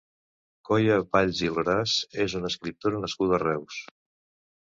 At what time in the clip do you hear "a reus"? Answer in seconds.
3.39-3.77